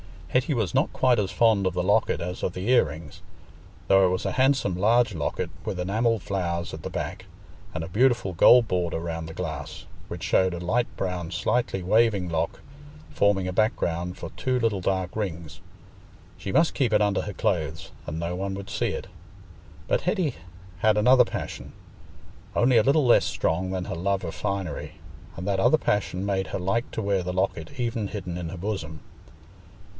[0.29, 3.21] Hetty was not quite as fond of the locket as of the ear rings,
[3.87, 7.25] though it was a handsome large locket, with enamelled flowers at the back
[7.75, 12.29] and a beautiful gold border round the glass, which showed a light brown slightly waving
[12.29, 12.61] lock,
[13.11, 15.59] forming a background for two little dark rings.
[16.37, 19.07] She must keep it under her clothes, and no one would see it.
[19.87, 20.35] But Hetty
[20.79, 21.73] had another passion,
[22.55, 24.93] only a little less strong than her love of finery,
[25.35, 28.57] and that other passion made her like to wear the locket even hidden in her
[28.57, 29.01] bosom.